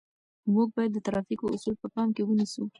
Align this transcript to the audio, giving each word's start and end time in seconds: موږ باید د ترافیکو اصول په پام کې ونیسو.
موږ 0.53 0.67
باید 0.75 0.91
د 0.93 0.99
ترافیکو 1.07 1.53
اصول 1.55 1.75
په 1.81 1.87
پام 1.93 2.07
کې 2.15 2.21
ونیسو. 2.25 2.63